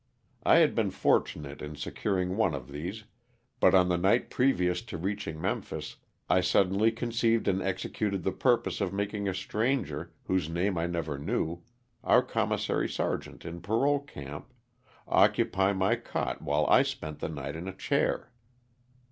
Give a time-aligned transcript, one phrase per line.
[0.43, 3.03] I had been fortunate in securing one of these,
[3.59, 8.81] but on the night previous to reaching Memphis, I suddenly conceived and executed the purpose
[8.81, 11.61] of making a stranger, whose name 1 never knew—
[12.03, 14.51] our Commissary Sergeant in parole camp—
[15.07, 18.31] occupy my cot while I spent the night in a chair.